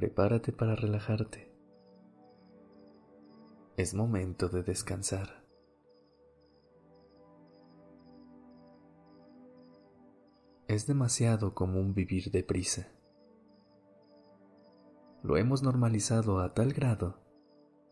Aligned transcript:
Prepárate 0.00 0.50
para 0.50 0.74
relajarte. 0.74 1.52
Es 3.76 3.92
momento 3.92 4.48
de 4.48 4.62
descansar. 4.62 5.44
Es 10.68 10.86
demasiado 10.86 11.54
común 11.54 11.92
vivir 11.92 12.30
deprisa. 12.30 12.88
Lo 15.22 15.36
hemos 15.36 15.62
normalizado 15.62 16.40
a 16.40 16.54
tal 16.54 16.72
grado 16.72 17.20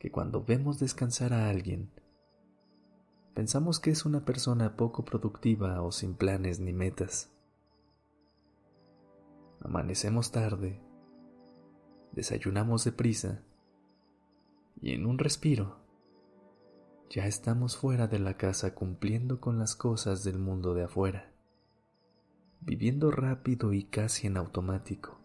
que 0.00 0.10
cuando 0.10 0.42
vemos 0.42 0.80
descansar 0.80 1.32
a 1.32 1.48
alguien, 1.50 1.92
pensamos 3.32 3.78
que 3.78 3.92
es 3.92 4.04
una 4.04 4.24
persona 4.24 4.76
poco 4.76 5.04
productiva 5.04 5.80
o 5.82 5.92
sin 5.92 6.16
planes 6.16 6.58
ni 6.58 6.72
metas. 6.72 7.30
Amanecemos 9.60 10.32
tarde, 10.32 10.82
desayunamos 12.12 12.84
deprisa 12.84 13.42
y 14.80 14.92
en 14.94 15.06
un 15.06 15.18
respiro 15.18 15.82
ya 17.10 17.26
estamos 17.26 17.76
fuera 17.76 18.06
de 18.06 18.18
la 18.18 18.38
casa 18.38 18.74
cumpliendo 18.74 19.38
con 19.38 19.58
las 19.58 19.76
cosas 19.76 20.24
del 20.24 20.38
mundo 20.38 20.72
de 20.72 20.84
afuera, 20.84 21.30
viviendo 22.60 23.10
rápido 23.10 23.74
y 23.74 23.84
casi 23.84 24.28
en 24.28 24.38
automático. 24.38 25.18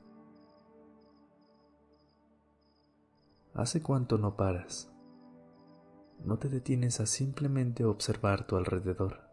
¿Hace 3.54 3.82
cuánto 3.82 4.18
no 4.18 4.36
paras? 4.36 4.92
No 6.26 6.38
te 6.38 6.50
detienes 6.50 7.00
a 7.00 7.06
simplemente 7.06 7.86
observar 7.86 8.46
tu 8.46 8.58
alrededor. 8.58 9.27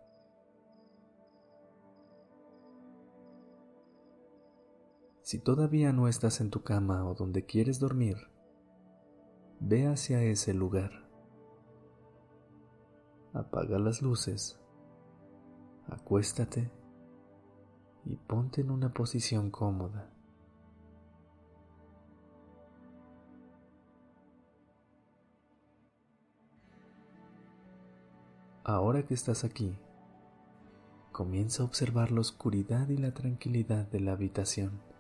Si 5.25 5.39
todavía 5.39 5.91
no 5.95 6.07
estás 6.07 6.43
en 6.43 6.51
tu 6.51 6.63
cama 6.63 7.09
o 7.09 7.15
donde 7.15 7.47
quieres 7.47 7.81
dormir, 7.81 8.29
ve 9.59 9.87
hacia 9.87 10.23
ese 10.23 10.53
lugar. 10.53 11.09
Apaga 13.33 13.79
las 13.79 14.03
luces, 14.03 14.61
acuéstate 15.89 16.71
y 18.05 18.17
ponte 18.17 18.61
en 18.61 18.71
una 18.71 18.93
posición 18.93 19.51
cómoda. 19.51 20.11
Ahora 28.63 29.07
que 29.07 29.15
estás 29.15 29.43
aquí, 29.45 29.79
comienza 31.13 31.63
a 31.63 31.67
observar 31.67 32.13
la 32.13 32.21
oscuridad 32.21 32.91
y 32.91 32.99
la 32.99 33.15
tranquilidad 33.15 33.87
de 33.89 34.01
la 34.01 34.13
habitación. 34.13 34.93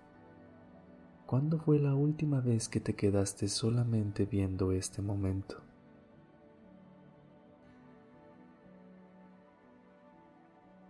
¿Cuándo 1.35 1.59
fue 1.59 1.81
la 1.81 1.97
última 1.97 2.41
vez 2.41 2.69
que 2.69 2.79
te 2.79 2.95
quedaste 2.95 3.49
solamente 3.49 4.25
viendo 4.25 4.71
este 4.71 5.03
momento? 5.03 5.61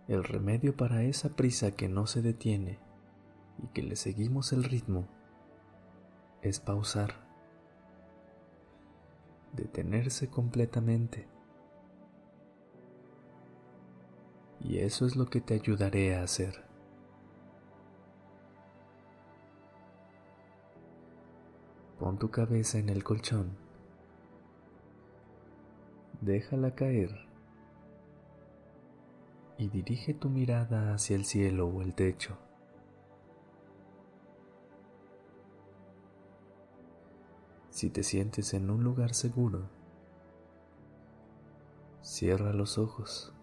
El 0.07 0.23
remedio 0.23 0.77
para 0.77 1.01
esa 1.01 1.29
prisa 1.29 1.71
que 1.71 1.89
no 1.89 2.05
se 2.05 2.21
detiene 2.21 2.77
y 3.63 3.69
que 3.69 3.81
le 3.81 3.95
seguimos 3.95 4.53
el 4.53 4.63
ritmo 4.63 5.07
es 6.43 6.59
pausar, 6.59 7.15
detenerse 9.53 10.29
completamente. 10.29 11.27
Y 14.59 14.77
eso 14.77 15.07
es 15.07 15.15
lo 15.15 15.25
que 15.25 15.41
te 15.41 15.55
ayudaré 15.55 16.15
a 16.15 16.21
hacer. 16.21 16.64
Pon 22.05 22.19
tu 22.19 22.29
cabeza 22.29 22.77
en 22.77 22.89
el 22.89 23.03
colchón. 23.03 23.57
Déjala 26.21 26.75
caer 26.75 27.09
y 29.57 29.69
dirige 29.69 30.13
tu 30.13 30.29
mirada 30.29 30.93
hacia 30.93 31.15
el 31.15 31.25
cielo 31.25 31.67
o 31.67 31.81
el 31.81 31.95
techo. 31.95 32.37
Si 37.71 37.89
te 37.89 38.03
sientes 38.03 38.53
en 38.53 38.69
un 38.69 38.83
lugar 38.83 39.15
seguro, 39.15 39.67
cierra 42.03 42.53
los 42.53 42.77
ojos. 42.77 43.34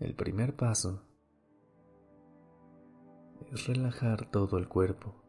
El 0.00 0.14
primer 0.14 0.54
paso 0.54 1.02
es 3.50 3.66
relajar 3.66 4.30
todo 4.30 4.56
el 4.56 4.68
cuerpo, 4.68 5.24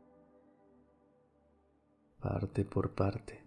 parte 2.19 2.65
por 2.65 2.93
parte. 2.93 3.43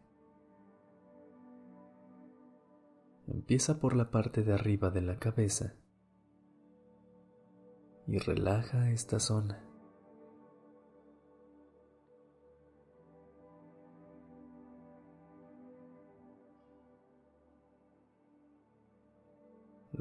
Empieza 3.29 3.79
por 3.79 3.95
la 3.95 4.11
parte 4.11 4.43
de 4.43 4.53
arriba 4.53 4.91
de 4.91 5.03
la 5.03 5.21
cabeza 5.21 5.77
y 8.09 8.19
relaja 8.19 8.91
esta 8.91 9.21
zona. 9.21 9.72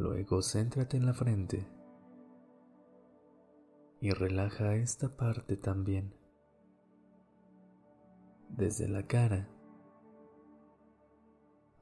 Luego 0.01 0.41
céntrate 0.41 0.97
en 0.97 1.05
la 1.05 1.13
frente 1.13 1.63
y 3.99 4.09
relaja 4.09 4.73
esta 4.73 5.15
parte 5.15 5.57
también. 5.57 6.15
Desde 8.49 8.87
la 8.87 9.05
cara 9.05 9.47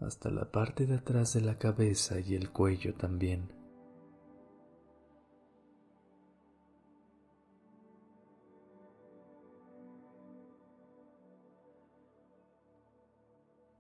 hasta 0.02 0.30
la 0.32 0.52
parte 0.52 0.86
de 0.86 0.96
atrás 0.96 1.32
de 1.34 1.40
la 1.40 1.58
cabeza 1.58 2.20
y 2.20 2.36
el 2.36 2.52
cuello 2.52 2.94
también. 2.94 3.54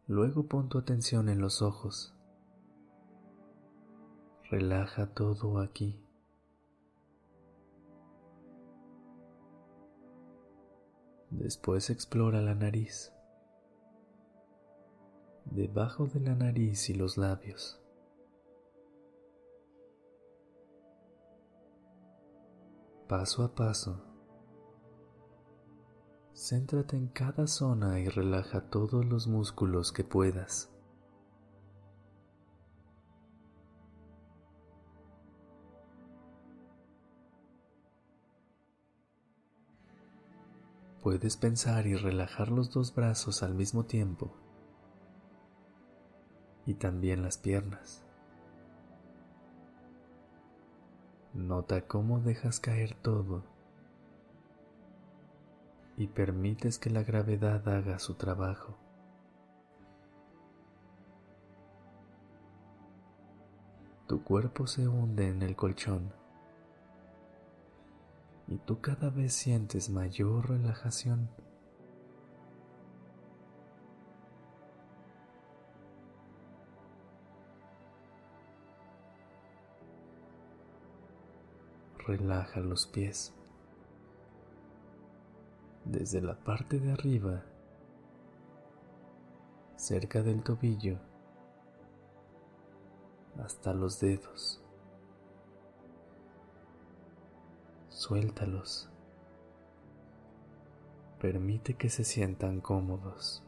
Luego 0.07 0.47
pon 0.47 0.69
tu 0.69 0.77
atención 0.77 1.27
en 1.27 1.41
los 1.41 1.61
ojos. 1.61 2.16
Relaja 4.50 5.14
todo 5.14 5.60
aquí. 5.60 6.04
Después 11.30 11.92
explora 11.92 12.42
la 12.42 12.56
nariz, 12.56 13.14
debajo 15.46 16.08
de 16.08 16.20
la 16.22 16.34
nariz 16.34 16.90
y 16.90 16.96
los 16.96 17.16
labios. 17.18 17.80
Paso 23.07 23.44
a 23.44 23.54
paso, 23.54 24.04
céntrate 26.34 26.98
en 26.98 27.10
cada 27.10 27.45
zona 27.45 28.00
y 28.00 28.07
relaja 28.07 28.72
todos 28.72 29.06
los 29.06 29.28
músculos 29.28 29.92
que 29.92 30.04
puedas. 30.04 30.72
Puedes 41.09 41.38
pensar 41.38 41.88
y 41.88 41.95
relajar 41.95 42.51
los 42.51 42.69
dos 42.69 42.94
brazos 42.94 43.41
al 43.41 43.56
mismo 43.56 43.83
tiempo 43.83 44.31
y 46.67 46.75
también 46.75 47.23
las 47.23 47.39
piernas. 47.39 48.06
Nota 51.33 51.88
cómo 51.88 52.19
dejas 52.19 52.59
caer 52.59 52.94
todo 52.94 53.44
y 55.97 56.06
permites 56.06 56.77
que 56.77 56.91
la 56.91 57.01
gravedad 57.01 57.67
haga 57.67 57.97
su 57.97 58.13
trabajo. 58.13 58.77
Tu 64.06 64.23
cuerpo 64.23 64.67
se 64.67 64.88
hunde 64.88 65.27
en 65.27 65.41
el 65.41 65.56
colchón 65.56 66.19
y 68.50 68.57
tú 68.57 68.81
cada 68.81 69.12
vez 69.12 69.34
sientes 69.34 69.92
mayor 69.92 70.50
relajación. 70.50 71.30
Relaja 82.07 82.60
los 82.62 82.88
pies 82.88 83.36
desde 85.86 86.19
la 86.19 86.36
parte 86.36 86.80
de 86.80 86.92
arriba, 86.92 87.44
cerca 89.75 90.24
del 90.24 90.42
tobillo, 90.42 90.98
hasta 93.38 93.74
los 93.74 94.00
dedos. 94.00 94.58
Suéltalos. 98.00 98.90
Permite 101.19 101.74
que 101.74 101.90
se 101.90 102.06
sientan 102.06 102.62
cómodos. 102.62 103.44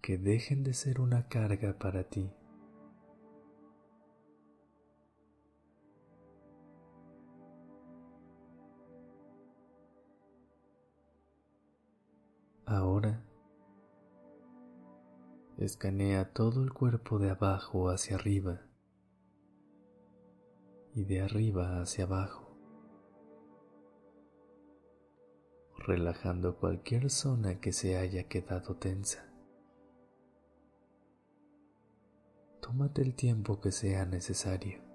Que 0.00 0.16
dejen 0.16 0.64
de 0.64 0.72
ser 0.72 1.02
una 1.02 1.28
carga 1.28 1.78
para 1.78 2.04
ti. 2.04 2.32
Ahora 12.64 13.22
escanea 15.58 16.32
todo 16.32 16.62
el 16.62 16.72
cuerpo 16.72 17.18
de 17.18 17.28
abajo 17.28 17.90
hacia 17.90 18.16
arriba 18.16 18.62
y 20.94 21.04
de 21.04 21.20
arriba 21.20 21.80
hacia 21.80 22.04
abajo, 22.04 22.56
relajando 25.78 26.56
cualquier 26.56 27.10
zona 27.10 27.60
que 27.60 27.72
se 27.72 27.96
haya 27.96 28.24
quedado 28.28 28.76
tensa. 28.76 29.32
Tómate 32.60 33.02
el 33.02 33.14
tiempo 33.14 33.60
que 33.60 33.72
sea 33.72 34.04
necesario. 34.04 34.89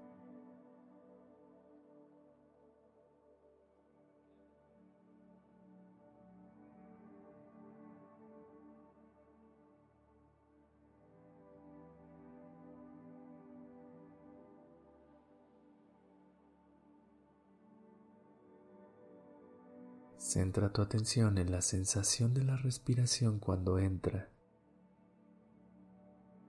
Centra 20.26 20.72
tu 20.72 20.82
atención 20.82 21.38
en 21.38 21.52
la 21.52 21.62
sensación 21.62 22.34
de 22.34 22.42
la 22.42 22.56
respiración 22.56 23.38
cuando 23.38 23.78
entra 23.78 24.28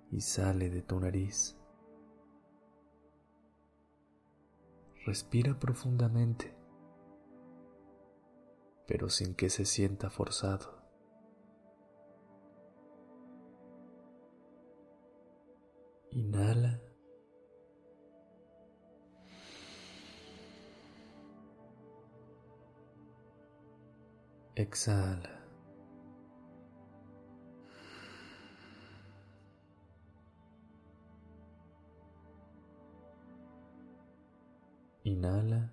y 0.10 0.22
sale 0.22 0.72
de 0.72 0.82
tu 0.82 1.00
nariz. 1.00 1.56
Respira 5.06 5.60
profundamente, 5.60 6.58
pero 8.88 9.12
sin 9.12 9.36
que 9.36 9.52
se 9.52 9.64
sienta 9.64 10.10
forzado. 10.10 10.82
Exhala. 24.58 25.30
Inhala. 35.04 35.72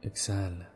Exhala. 0.00 0.70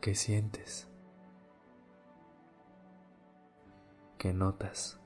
¿Qué 0.00 0.14
sientes? 0.16 0.88
Que 4.24 4.32
notas. 4.32 4.98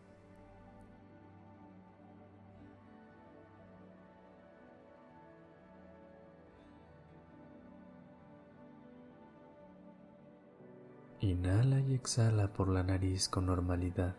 Inhala 11.20 11.80
y 11.80 11.94
exhala 11.94 12.52
por 12.52 12.68
la 12.68 12.84
nariz 12.84 13.28
con 13.28 13.46
normalidad, 13.46 14.14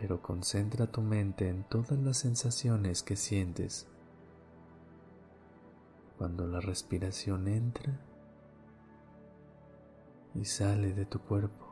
pero 0.00 0.22
concentra 0.22 0.86
tu 0.86 1.02
mente 1.02 1.50
en 1.50 1.64
todas 1.64 1.98
las 1.98 2.16
sensaciones 2.16 3.02
que 3.02 3.16
sientes 3.16 3.86
cuando 6.16 6.46
la 6.46 6.62
respiración 6.62 7.46
entra 7.46 8.00
y 10.34 10.46
sale 10.46 10.94
de 10.94 11.04
tu 11.04 11.20
cuerpo. 11.20 11.63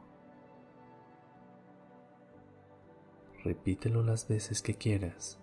Repítelo 3.44 4.02
las 4.02 4.28
veces 4.28 4.62
que 4.62 4.74
quieras. 4.74 5.40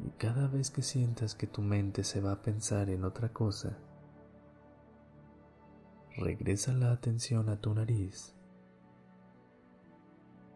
Y 0.00 0.10
cada 0.10 0.48
vez 0.48 0.70
que 0.70 0.82
sientas 0.82 1.34
que 1.34 1.46
tu 1.46 1.62
mente 1.62 2.04
se 2.04 2.20
va 2.20 2.32
a 2.32 2.42
pensar 2.42 2.90
en 2.90 3.04
otra 3.04 3.32
cosa, 3.32 3.78
regresa 6.16 6.72
la 6.72 6.92
atención 6.92 7.48
a 7.48 7.60
tu 7.60 7.72
nariz 7.72 8.34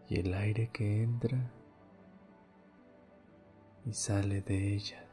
y 0.09 0.21
el 0.21 0.35
aire 0.35 0.71
que 0.73 1.03
entra 1.03 1.51
y 3.85 3.93
sale 3.93 4.43
de 4.43 4.75
ella. 4.75 5.06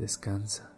Descansa. 0.00 0.70